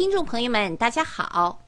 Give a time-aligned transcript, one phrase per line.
[0.00, 1.60] 听众朋友们，大家好。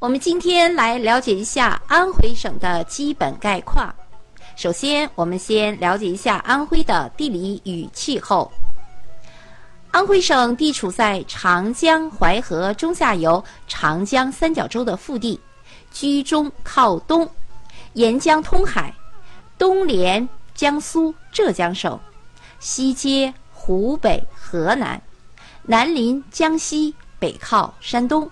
[0.00, 3.94] 我们今天来了解一下安徽省的基本概况。
[4.56, 8.50] 首先，我们先了解一下安徽的地理与气候。
[9.92, 15.40] 安徽省地处在长江、淮河中下游长江三角洲的腹地，
[15.92, 17.30] 居中靠东，
[17.92, 18.92] 沿江通海，
[19.56, 21.96] 东连江苏、浙江省，
[22.58, 25.00] 西接湖北、河南，
[25.62, 28.28] 南临江西，北靠山东。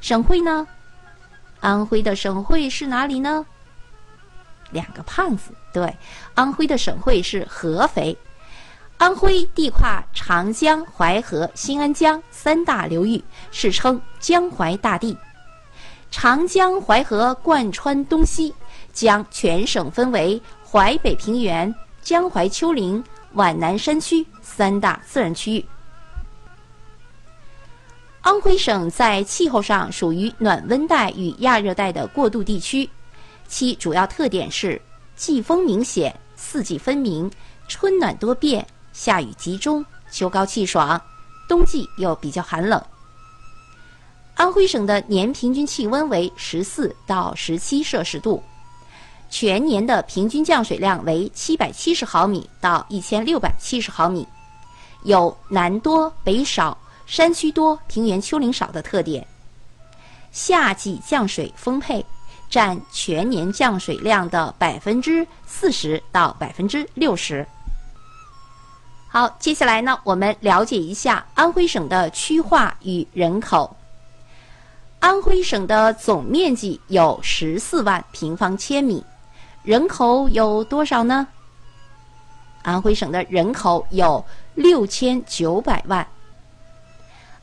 [0.00, 0.66] 省会呢？
[1.60, 3.44] 安徽的省会是哪里呢？
[4.70, 5.94] 两个胖子，对，
[6.34, 8.16] 安徽的省会是合肥。
[8.96, 15.14] 安徽地跨长江、淮河、新安江三大流域，世称江淮大地。
[16.10, 18.54] 长江、淮河贯穿东西，
[18.90, 25.66] 将全省分为淮北平原、江淮丘陵、皖南山区三大自然区域。
[28.28, 32.86] 安徽省在气候上属于暖温带与亚热带的过渡地区，
[33.48, 34.78] 其主要特点是
[35.16, 37.30] 季风明显、四季分明、
[37.68, 41.00] 春暖多变、夏雨集中、秋高气爽，
[41.48, 42.78] 冬季又比较寒冷。
[44.34, 48.42] 安徽省的年平均气温为十四到十七摄氏度，
[49.30, 54.28] 全年的平均降水量为七百七十毫米到一千六百七十毫米，
[55.04, 56.76] 有南多北少。
[57.08, 59.26] 山区多、平原丘陵少的特点。
[60.30, 62.04] 夏季降水丰沛，
[62.50, 67.44] 占全年降水量的百分之四十到百分之六十。
[69.08, 73.74] 好，接下来呢，我们了解一下安徽省的区划与人口。
[75.00, 79.02] 安徽省的总面积有十四万平方千米，
[79.62, 81.26] 人口有多少呢？
[82.62, 84.22] 安徽省的人口有
[84.54, 86.06] 六千九百万。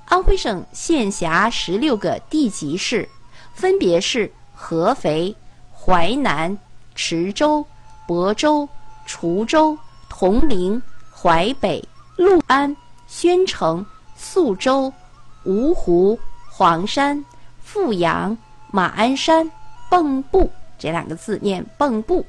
[0.06, 3.10] 安徽省县辖十六个地级市，
[3.54, 5.36] 分别是合肥、
[5.74, 6.56] 淮南、
[6.94, 7.66] 池州、
[8.08, 8.68] 亳州、
[9.08, 9.78] 滁州、
[10.08, 11.84] 铜陵、淮北、
[12.18, 12.76] 六安、
[13.08, 13.84] 宣城、
[14.16, 14.94] 宿州、
[15.46, 16.18] 芜湖、
[16.50, 17.24] 黄山、
[17.64, 18.38] 阜阳、
[18.72, 19.50] 马鞍山、
[19.90, 22.24] 蚌埠这两个字念蚌埠、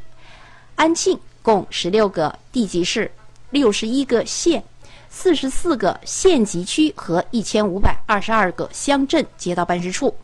[0.77, 3.11] 安庆，共十六个地级市，
[3.51, 4.65] 六十一个县。
[5.19, 10.15] 四十四个县级区和一千五百二十二个乡镇街道办事处。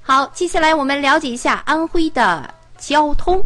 [0.00, 3.44] 好，接下来我们了解一下安徽的交通。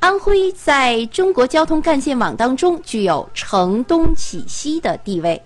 [0.00, 5.40] 安徽在中国交通干线网当中具有承东启西的地位。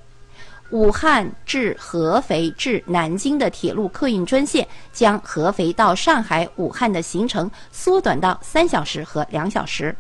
[0.71, 9.95] 武汉至合肥至南京的铁路客运专线，将合肥到上海、武汉的行程缩短到三小时和两小时。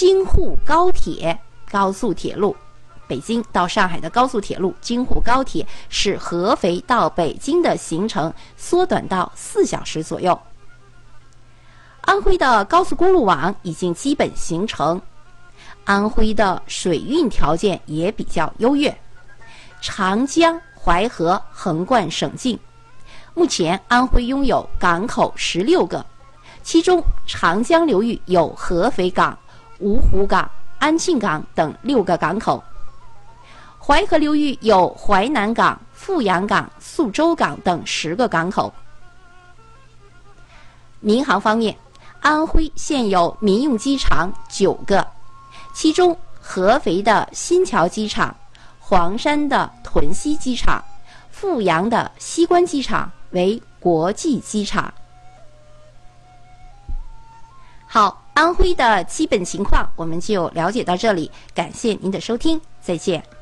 [0.00, 1.36] 京沪高铁
[1.72, 2.54] 高速铁路，
[3.08, 10.40] 北京到上海的高速铁路京沪高铁，使合肥到北京的行程缩短到四小时左右。
[12.02, 15.02] 安徽的高速公路网已经基本形成，
[15.82, 18.96] 安徽的水运条件也比较优越，
[19.80, 22.56] 长江、淮河横贯省境。
[23.34, 26.06] 目前，安徽拥有港口十六个，
[26.62, 29.36] 其中长江流域有合肥港。
[29.80, 32.62] 芜湖港、安庆港等六个港口，
[33.78, 38.72] 淮河流域有淮南港、富阳港、宿州港等十个港口。
[41.00, 41.76] 民航方面，
[42.20, 45.06] 安徽现有民用机场九个，
[45.72, 48.34] 其中合肥的新桥机场、
[48.80, 50.82] 黄山的屯溪机场、
[51.30, 54.92] 富阳的西关机场为国际机场。
[57.86, 58.24] 好。
[58.38, 61.28] 安徽的基本情况，我们就了解到这里。
[61.52, 63.37] 感谢您的收听，再见。